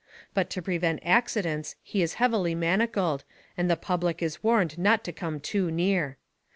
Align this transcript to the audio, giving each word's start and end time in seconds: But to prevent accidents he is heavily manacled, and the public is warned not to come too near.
But 0.33 0.49
to 0.49 0.63
prevent 0.63 0.99
accidents 1.05 1.75
he 1.83 2.01
is 2.01 2.15
heavily 2.15 2.55
manacled, 2.55 3.23
and 3.55 3.69
the 3.69 3.75
public 3.77 4.23
is 4.23 4.41
warned 4.43 4.79
not 4.79 5.03
to 5.03 5.11
come 5.11 5.39
too 5.39 5.69
near. 5.69 6.17